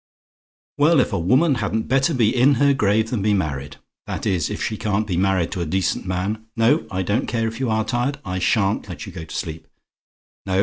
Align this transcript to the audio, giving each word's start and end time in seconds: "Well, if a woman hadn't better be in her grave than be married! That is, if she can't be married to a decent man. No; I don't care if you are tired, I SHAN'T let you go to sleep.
"Well, 0.79 0.99
if 0.99 1.13
a 1.13 1.19
woman 1.19 1.53
hadn't 1.61 1.87
better 1.87 2.15
be 2.15 2.35
in 2.35 2.55
her 2.55 2.73
grave 2.73 3.11
than 3.11 3.21
be 3.21 3.35
married! 3.35 3.77
That 4.07 4.25
is, 4.25 4.49
if 4.49 4.59
she 4.63 4.75
can't 4.75 5.05
be 5.05 5.15
married 5.15 5.51
to 5.51 5.61
a 5.61 5.65
decent 5.67 6.07
man. 6.07 6.47
No; 6.55 6.87
I 6.89 7.03
don't 7.03 7.27
care 7.27 7.47
if 7.47 7.59
you 7.59 7.69
are 7.69 7.85
tired, 7.85 8.17
I 8.25 8.39
SHAN'T 8.39 8.89
let 8.89 9.05
you 9.05 9.11
go 9.11 9.25
to 9.25 9.35
sleep. 9.35 9.67